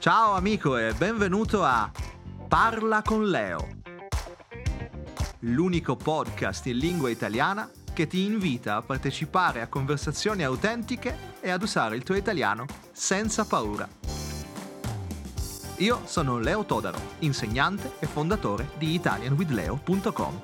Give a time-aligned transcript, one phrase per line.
[0.00, 1.90] Ciao amico e benvenuto a
[2.48, 3.68] Parla con Leo,
[5.40, 11.60] l'unico podcast in lingua italiana che ti invita a partecipare a conversazioni autentiche e ad
[11.60, 13.86] usare il tuo italiano senza paura.
[15.76, 20.40] Io sono Leo Todaro, insegnante e fondatore di italianwithleo.com.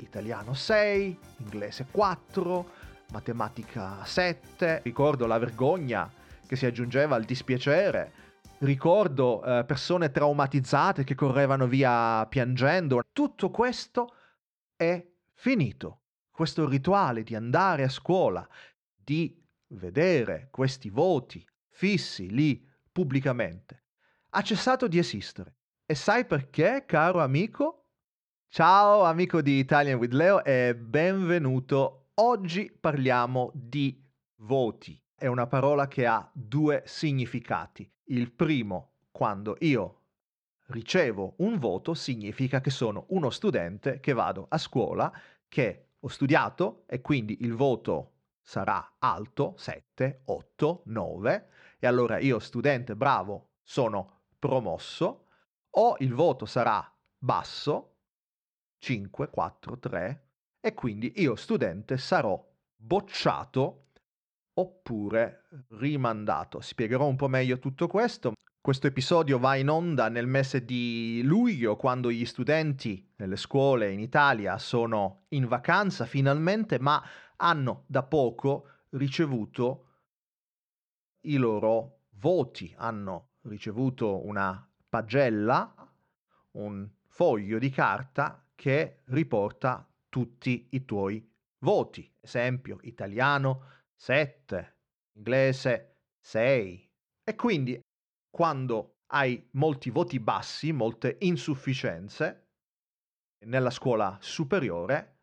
[0.00, 2.68] Italiano 6, inglese 4,
[3.14, 6.10] matematica 7, ricordo la vergogna
[6.44, 8.12] che si aggiungeva al dispiacere,
[8.58, 13.02] ricordo eh, persone traumatizzate che correvano via piangendo.
[13.12, 14.16] Tutto questo
[14.74, 16.00] è finito.
[16.28, 18.46] Questo rituale di andare a scuola,
[18.96, 23.84] di vedere questi voti fissi lì pubblicamente,
[24.30, 25.58] ha cessato di esistere.
[25.86, 27.90] E sai perché, caro amico?
[28.48, 34.00] Ciao amico di Italian with Leo e benvenuto Oggi parliamo di
[34.36, 34.96] voti.
[35.16, 37.90] È una parola che ha due significati.
[38.04, 40.02] Il primo, quando io
[40.66, 45.12] ricevo un voto, significa che sono uno studente che vado a scuola,
[45.48, 51.48] che ho studiato e quindi il voto sarà alto, 7, 8, 9,
[51.80, 55.26] e allora io studente bravo sono promosso,
[55.70, 57.96] o il voto sarà basso,
[58.78, 60.23] 5, 4, 3,
[60.66, 62.42] e quindi io studente sarò
[62.74, 63.88] bocciato
[64.54, 66.62] oppure rimandato.
[66.62, 68.32] Spiegherò un po' meglio tutto questo.
[68.62, 74.00] Questo episodio va in onda nel mese di luglio, quando gli studenti nelle scuole in
[74.00, 77.02] Italia sono in vacanza finalmente, ma
[77.36, 79.88] hanno da poco ricevuto
[81.26, 85.74] i loro voti, hanno ricevuto una pagella,
[86.52, 91.28] un foglio di carta che riporta tutti i tuoi
[91.64, 92.08] voti.
[92.20, 94.76] Esempio, italiano 7,
[95.16, 96.92] inglese 6.
[97.24, 97.80] E quindi
[98.30, 102.50] quando hai molti voti bassi, molte insufficienze
[103.46, 105.22] nella scuola superiore,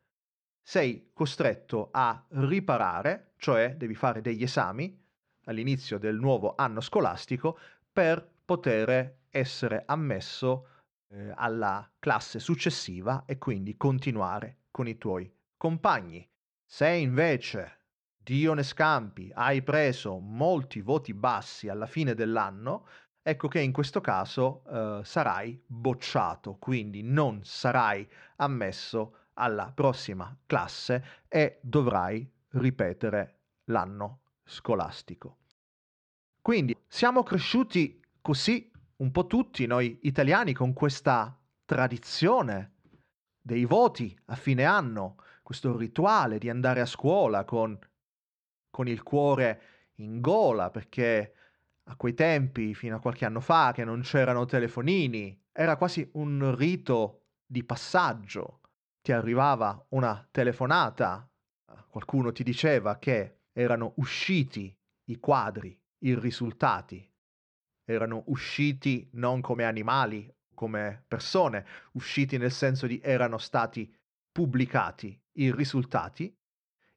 [0.62, 5.02] sei costretto a riparare, cioè devi fare degli esami
[5.46, 7.58] all'inizio del nuovo anno scolastico
[7.90, 10.68] per poter essere ammesso
[11.08, 16.28] eh, alla classe successiva e quindi continuare con i tuoi compagni.
[16.66, 17.80] Se invece,
[18.18, 22.88] Dio ne scampi, hai preso molti voti bassi alla fine dell'anno,
[23.22, 31.24] ecco che in questo caso eh, sarai bocciato, quindi non sarai ammesso alla prossima classe
[31.28, 35.38] e dovrai ripetere l'anno scolastico.
[36.42, 42.78] Quindi siamo cresciuti così un po' tutti noi italiani con questa tradizione
[43.42, 47.78] dei voti a fine anno, questo rituale di andare a scuola con,
[48.70, 49.62] con il cuore
[49.96, 51.34] in gola, perché
[51.86, 56.56] a quei tempi, fino a qualche anno fa, che non c'erano telefonini, era quasi un
[56.56, 58.62] rito di passaggio.
[59.02, 61.28] Ti arrivava una telefonata,
[61.90, 64.74] qualcuno ti diceva che erano usciti
[65.06, 67.12] i quadri, i risultati,
[67.84, 73.92] erano usciti non come animali come persone, usciti nel senso di erano stati
[74.32, 76.32] pubblicati i risultati,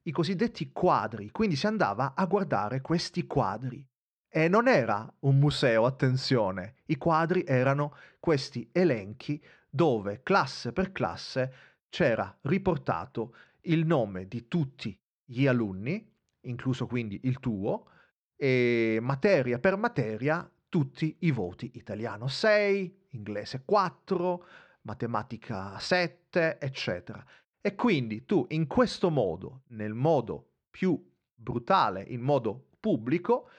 [0.03, 3.83] i cosiddetti quadri, quindi si andava a guardare questi quadri.
[4.29, 11.53] E non era un museo, attenzione, i quadri erano questi elenchi dove classe per classe
[11.89, 16.07] c'era riportato il nome di tutti gli alunni,
[16.41, 17.87] incluso quindi il tuo,
[18.35, 24.45] e materia per materia tutti i voti italiano 6, inglese 4,
[24.81, 27.23] matematica 7, eccetera.
[27.59, 33.49] E quindi tu in questo modo, nel modo più brutale, in modo pubblico,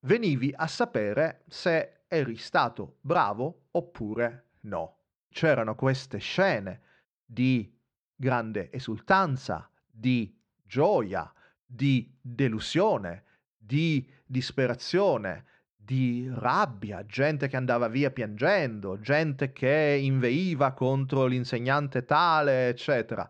[0.00, 4.98] venivi a sapere se eri stato bravo oppure no.
[5.28, 6.80] C'erano queste scene
[7.24, 7.72] di
[8.14, 10.34] grande esultanza, di
[10.64, 11.32] gioia,
[11.64, 13.24] di delusione,
[13.56, 15.44] di disperazione,
[15.86, 23.26] di rabbia, gente che andava via piangendo, gente che inveiva contro l'insegnante tale, eccetera.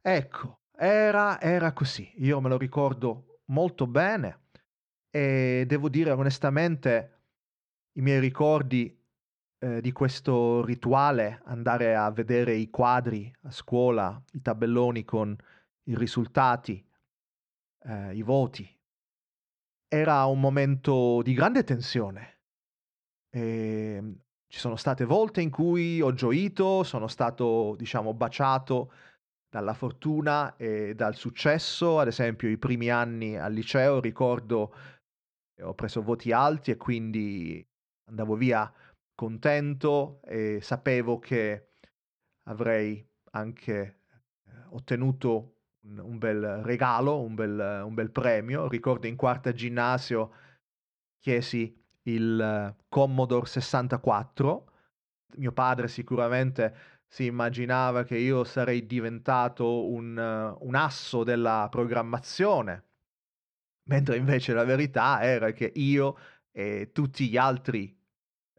[0.00, 4.48] Ecco, era, era così, io me lo ricordo molto bene
[5.10, 7.12] e devo dire onestamente
[7.92, 8.94] i miei ricordi
[9.58, 15.34] eh, di questo rituale, andare a vedere i quadri a scuola, i tabelloni con
[15.84, 16.86] i risultati,
[17.84, 18.75] eh, i voti,
[19.96, 22.40] era un momento di grande tensione.
[23.30, 28.92] E ehm, ci sono state volte in cui ho gioito, sono stato, diciamo, baciato
[29.48, 34.72] dalla fortuna e dal successo, ad esempio i primi anni al liceo ricordo
[35.62, 37.66] ho preso voti alti e quindi
[38.08, 38.70] andavo via
[39.14, 41.70] contento e sapevo che
[42.48, 44.02] avrei anche
[44.44, 45.55] eh, ottenuto
[45.98, 48.68] un, bel regalo, un bel, un bel, premio.
[48.68, 50.32] Ricordo in quarta ginnasio
[51.18, 54.72] chiesi il eh, Commodore 64.
[55.36, 56.74] Mio padre sicuramente
[57.06, 62.84] si immaginava che io sarei diventato un, un asso della programmazione,
[63.88, 66.16] mentre invece la verità era che io
[66.50, 67.94] e tutti gli altri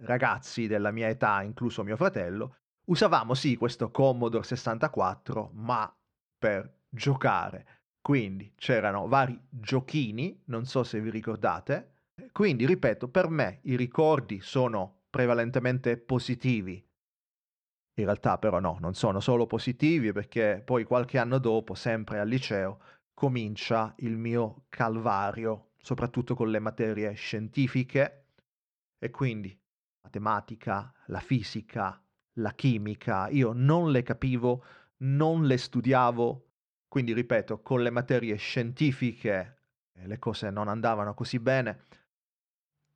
[0.01, 5.91] ragazzi della mia età, incluso mio fratello, usavamo sì questo Commodore 64, ma
[6.37, 7.65] per giocare.
[8.01, 11.95] Quindi c'erano vari giochini, non so se vi ricordate.
[12.31, 16.85] Quindi, ripeto, per me i ricordi sono prevalentemente positivi.
[17.99, 22.27] In realtà però no, non sono solo positivi perché poi qualche anno dopo, sempre al
[22.27, 22.79] liceo,
[23.13, 28.27] comincia il mio calvario, soprattutto con le materie scientifiche
[28.99, 29.59] e quindi
[30.03, 32.01] matematica, la fisica,
[32.33, 34.63] la chimica, io non le capivo,
[34.97, 36.46] non le studiavo,
[36.87, 39.57] quindi ripeto, con le materie scientifiche
[39.93, 41.85] eh, le cose non andavano così bene.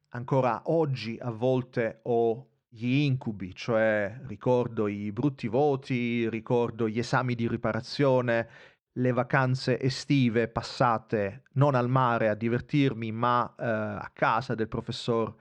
[0.09, 7.35] Ancora oggi a volte ho gli incubi, cioè ricordo i brutti voti, ricordo gli esami
[7.35, 8.49] di riparazione,
[8.93, 15.33] le vacanze estive passate non al mare a divertirmi, ma eh, a casa del professor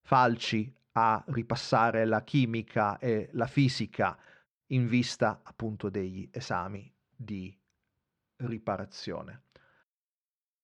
[0.00, 4.16] Falci a ripassare la chimica e la fisica
[4.66, 7.56] in vista appunto degli esami di
[8.38, 9.42] riparazione.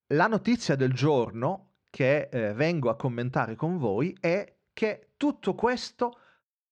[0.08, 6.18] La notizia del giorno che eh, vengo a commentare con voi è che tutto questo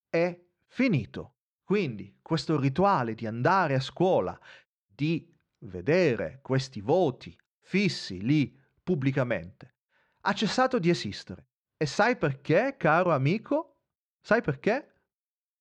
[0.09, 1.35] è finito.
[1.63, 4.37] Quindi questo rituale di andare a scuola,
[4.85, 9.75] di vedere questi voti fissi lì pubblicamente,
[10.21, 11.47] ha cessato di esistere.
[11.77, 13.77] E sai perché, caro amico?
[14.19, 14.87] Sai perché?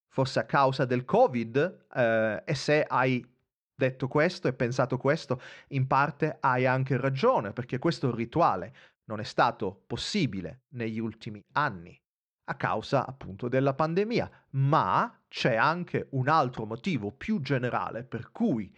[0.08, 1.86] Forse a causa del Covid?
[1.94, 3.24] Eh, e se hai
[3.80, 8.74] detto questo e pensato questo, in parte hai anche ragione, perché questo rituale
[9.04, 11.98] non è stato possibile negli ultimi anni
[12.44, 18.70] a causa appunto della pandemia, ma c'è anche un altro motivo più generale per cui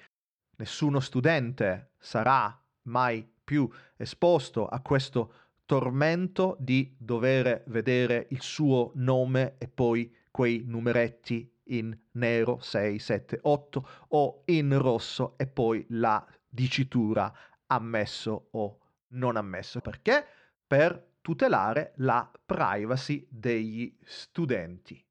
[0.59, 5.33] nessuno studente sarà mai più esposto a questo
[5.65, 13.39] tormento di dover vedere il suo nome e poi quei numeretti in nero 6, 7,
[13.43, 17.33] 8 o in rosso e poi la dicitura
[17.67, 18.79] ammesso o
[19.09, 19.81] non ammesso.
[19.81, 20.25] Perché?
[20.67, 25.05] Per tutelare la privacy degli studenti.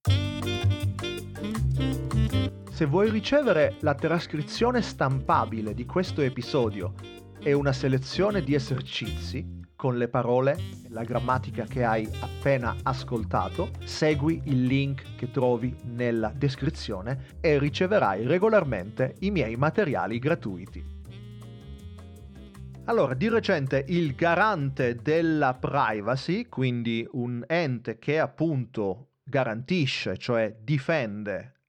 [2.72, 6.94] Se vuoi ricevere la trascrizione stampabile di questo episodio
[7.40, 14.40] e una selezione di esercizi con le parole la grammatica che hai appena ascoltato, segui
[14.46, 20.86] il link che trovi nella descrizione e riceverai regolarmente i miei materiali gratuiti.
[22.86, 31.62] Allora, di recente il garante della privacy, quindi un ente che appunto garantisce, cioè difende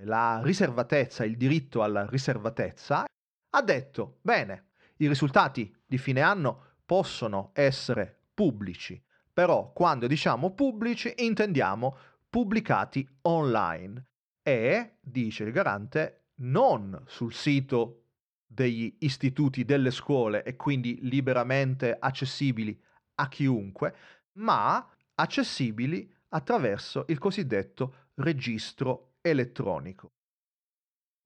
[0.00, 3.04] la riservatezza, il diritto alla riservatezza,
[3.50, 9.02] ha detto, bene, i risultati di fine anno possono essere pubblici,
[9.32, 11.96] però quando diciamo pubblici intendiamo
[12.28, 14.06] pubblicati online
[14.42, 18.04] e, dice il garante, non sul sito
[18.46, 22.78] degli istituti, delle scuole e quindi liberamente accessibili
[23.14, 23.94] a chiunque,
[24.32, 30.12] ma accessibili attraverso il cosiddetto registro elettronico.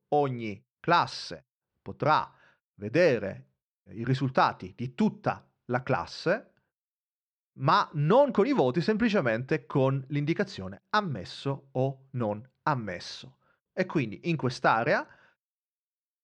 [0.08, 1.46] Ogni classe
[1.82, 2.32] potrà
[2.74, 3.54] vedere
[3.90, 6.52] i risultati di tutta la classe,
[7.58, 13.38] ma non con i voti, semplicemente con l'indicazione ammesso o non ammesso.
[13.72, 15.06] E quindi in quest'area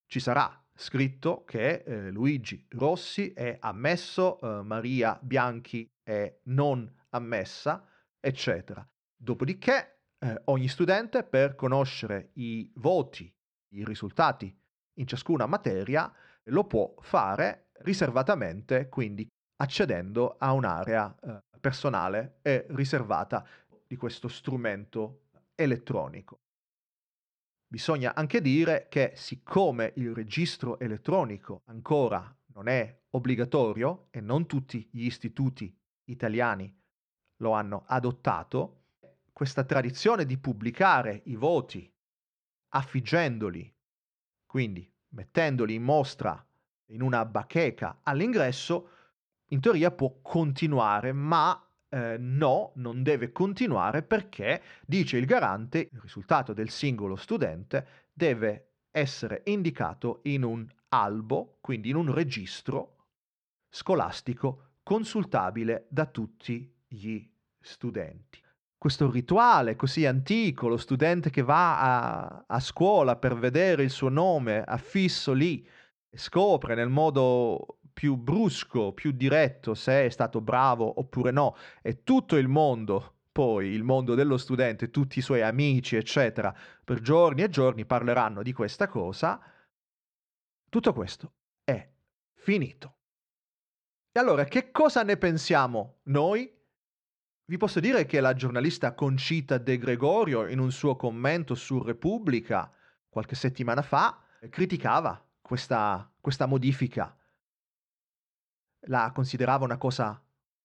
[0.07, 7.87] ci sarà scritto che eh, Luigi Rossi è ammesso, eh, Maria Bianchi è non ammessa,
[8.21, 8.87] eccetera.
[9.14, 13.33] Dopodiché eh, ogni studente per conoscere i voti,
[13.75, 14.54] i risultati
[14.95, 16.12] in ciascuna materia
[16.50, 23.46] lo può fare riservatamente, quindi accedendo a un'area eh, personale e riservata
[23.87, 26.40] di questo strumento elettronico.
[27.66, 34.88] Bisogna anche dire che siccome il registro elettronico ancora non è obbligatorio e non tutti
[34.92, 36.70] gli istituti italiani
[37.37, 38.84] lo hanno adottato,
[39.32, 41.90] questa tradizione di pubblicare i voti
[42.75, 43.75] affiggendoli,
[44.46, 46.45] quindi mettendoli in mostra
[46.87, 48.88] in una bacheca all'ingresso,
[49.47, 56.00] in teoria può continuare, ma eh, no, non deve continuare perché, dice il garante, il
[56.00, 62.97] risultato del singolo studente deve essere indicato in un albo, quindi in un registro
[63.69, 67.26] scolastico consultabile da tutti gli
[67.59, 68.41] studenti.
[68.82, 74.08] Questo rituale così antico, lo studente che va a, a scuola per vedere il suo
[74.08, 75.64] nome affisso lì
[76.10, 82.02] e scopre nel modo più brusco, più diretto se è stato bravo oppure no, e
[82.02, 87.42] tutto il mondo, poi il mondo dello studente, tutti i suoi amici, eccetera, per giorni
[87.42, 89.40] e giorni parleranno di questa cosa,
[90.68, 91.88] tutto questo è
[92.32, 92.96] finito.
[94.10, 96.62] E allora, che cosa ne pensiamo noi?
[97.52, 102.73] Vi posso dire che la giornalista Concita De Gregorio, in un suo commento su Repubblica
[103.11, 104.18] qualche settimana fa,
[104.49, 107.14] criticava questa, questa modifica
[108.87, 110.18] la considerava una cosa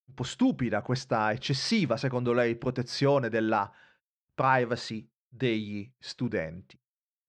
[0.06, 3.70] un po' stupida, questa eccessiva, secondo lei, protezione della
[4.34, 6.80] privacy degli studenti.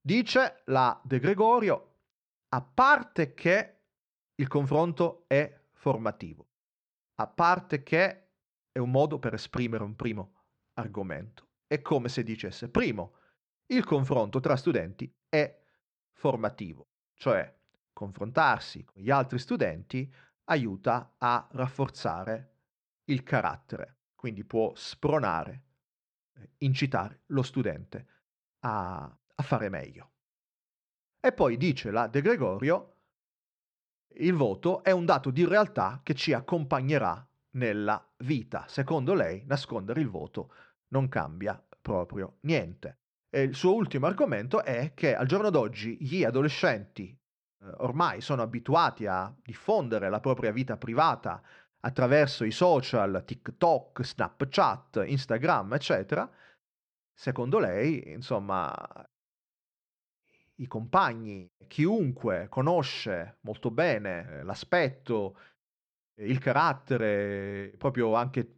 [0.00, 1.96] Dice la De Gregorio,
[2.50, 3.78] a parte che
[4.36, 6.46] il confronto è formativo,
[7.16, 8.27] a parte che
[8.78, 10.34] è un modo per esprimere un primo
[10.74, 11.48] argomento.
[11.66, 13.16] È come se dicesse, primo,
[13.66, 15.60] il confronto tra studenti è
[16.12, 17.52] formativo, cioè
[17.92, 20.10] confrontarsi con gli altri studenti
[20.44, 22.54] aiuta a rafforzare
[23.06, 25.64] il carattere, quindi può spronare,
[26.34, 28.06] eh, incitare lo studente
[28.60, 30.12] a, a fare meglio.
[31.18, 32.94] E poi dice la De Gregorio,
[34.18, 38.64] il voto è un dato di realtà che ci accompagnerà nella vita.
[38.68, 40.52] Secondo lei, nascondere il voto
[40.88, 42.98] non cambia proprio niente.
[43.30, 48.42] E il suo ultimo argomento è che al giorno d'oggi gli adolescenti eh, ormai sono
[48.42, 51.42] abituati a diffondere la propria vita privata
[51.80, 56.28] attraverso i social, TikTok, Snapchat, Instagram, eccetera,
[57.12, 58.72] secondo lei, insomma,
[60.56, 65.38] i compagni, chiunque conosce molto bene l'aspetto,
[66.18, 68.54] il carattere, proprio anche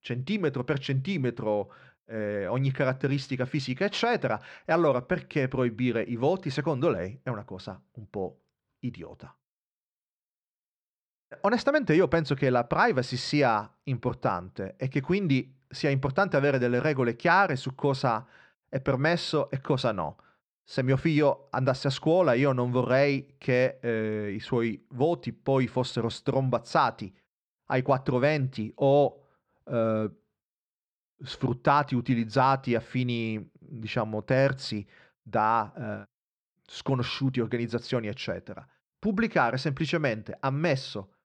[0.00, 1.72] centimetro per centimetro,
[2.06, 6.50] eh, ogni caratteristica fisica, eccetera, e allora perché proibire i voti?
[6.50, 8.42] Secondo lei è una cosa un po'
[8.80, 9.34] idiota.
[11.40, 16.80] Onestamente io penso che la privacy sia importante e che quindi sia importante avere delle
[16.80, 18.24] regole chiare su cosa
[18.68, 20.18] è permesso e cosa no.
[20.66, 25.66] Se mio figlio andasse a scuola io non vorrei che eh, i suoi voti poi
[25.66, 27.14] fossero strombazzati
[27.66, 29.26] ai 420 o
[29.64, 30.10] eh,
[31.18, 34.86] sfruttati, utilizzati a fini, diciamo, terzi
[35.20, 36.08] da eh,
[36.66, 38.66] sconosciuti organizzazioni, eccetera.
[38.98, 41.16] Pubblicare semplicemente ammesso,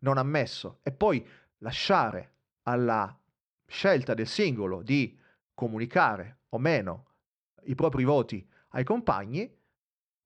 [0.00, 1.26] non ammesso e poi
[1.58, 2.32] lasciare
[2.64, 3.18] alla
[3.66, 5.18] scelta del singolo di
[5.54, 7.12] comunicare o meno
[7.64, 9.50] i propri voti ai compagni,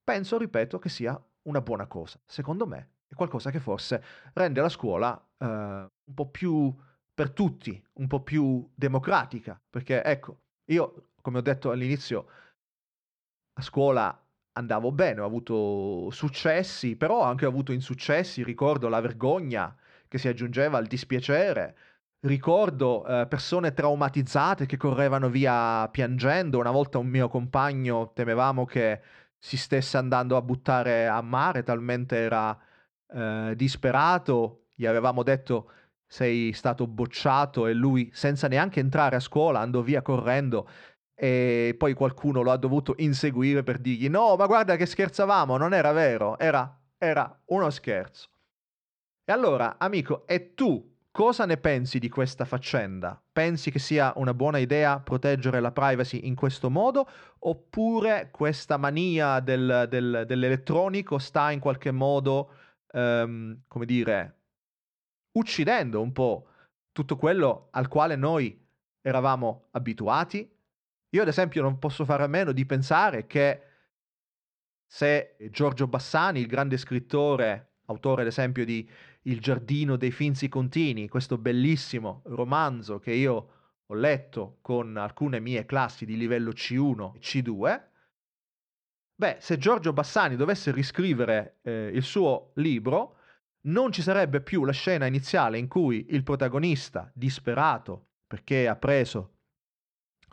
[0.03, 2.21] penso, ripeto, che sia una buona cosa.
[2.25, 4.03] Secondo me è qualcosa che forse
[4.35, 6.75] rende la scuola eh, un po' più
[7.15, 12.29] per tutti, un po' più democratica, perché ecco, io, come ho detto all'inizio,
[13.55, 19.77] a scuola andavo bene, ho avuto successi, però ho anche avuto insuccessi, ricordo la vergogna
[20.07, 21.77] che si aggiungeva al dispiacere,
[22.21, 29.01] ricordo eh, persone traumatizzate che correvano via piangendo, una volta un mio compagno temevamo che
[29.39, 32.59] si stesse andando a buttare a mare, talmente era
[33.09, 35.71] eh, disperato, gli avevamo detto
[36.07, 37.67] sei stato bocciato.
[37.67, 40.69] E lui senza neanche entrare a scuola andò via correndo.
[41.15, 45.75] E poi qualcuno lo ha dovuto inseguire per dirgli no, ma guarda che scherzavamo, non
[45.75, 48.29] era vero, era, era uno scherzo.
[49.25, 53.21] E allora, amico, e tu cosa ne pensi di questa faccenda?
[53.33, 57.09] Pensi che sia una buona idea proteggere la privacy in questo modo?
[57.41, 62.53] Oppure questa mania del, del, dell'elettronico sta in qualche modo,
[62.93, 64.43] um, come dire,
[65.33, 66.47] uccidendo un po'
[66.93, 68.57] tutto quello al quale noi
[69.01, 70.49] eravamo abituati?
[71.09, 73.63] Io ad esempio non posso fare a meno di pensare che
[74.87, 78.89] se Giorgio Bassani, il grande scrittore, autore ad esempio di
[79.29, 83.49] Il giardino dei Finzi Contini, questo bellissimo romanzo che io
[83.85, 87.83] ho letto con alcune mie classi di livello C1 e C2,
[89.15, 93.17] beh, se Giorgio Bassani dovesse riscrivere eh, il suo libro,
[93.67, 99.41] non ci sarebbe più la scena iniziale in cui il protagonista, disperato perché ha preso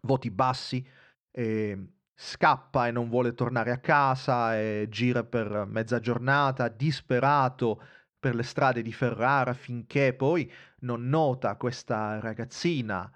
[0.04, 0.88] voti bassi,
[1.32, 7.82] e scappa e non vuole tornare a casa, e gira per mezza giornata, disperato
[8.26, 13.08] per le strade di Ferrara finché poi non nota questa ragazzina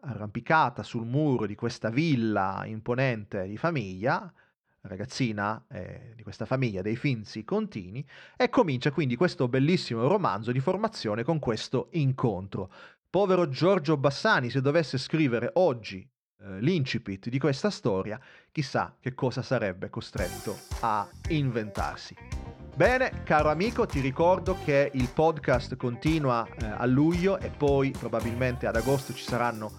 [0.00, 4.32] arrampicata sul muro di questa villa imponente di famiglia,
[4.80, 8.04] ragazzina eh, di questa famiglia dei Finzi Contini,
[8.36, 12.72] e comincia quindi questo bellissimo romanzo di formazione con questo incontro.
[13.08, 16.00] Povero Giorgio Bassani, se dovesse scrivere oggi
[16.40, 22.69] eh, l'incipit di questa storia, chissà che cosa sarebbe costretto a inventarsi.
[22.80, 28.66] Bene, caro amico, ti ricordo che il podcast continua eh, a luglio e poi probabilmente
[28.66, 29.72] ad agosto ci saranno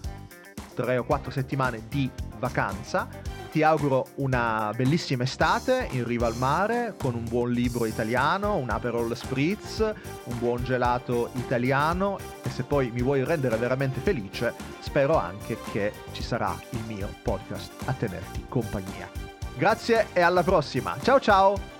[0.72, 3.08] tre o quattro settimane di vacanza.
[3.50, 8.70] Ti auguro una bellissima estate in riva al mare con un buon libro italiano, un
[8.70, 15.16] Aperol Spritz, un buon gelato italiano e se poi mi vuoi rendere veramente felice, spero
[15.16, 19.10] anche che ci sarà il mio podcast a tenerti compagnia.
[19.56, 20.96] Grazie e alla prossima.
[21.02, 21.71] Ciao ciao!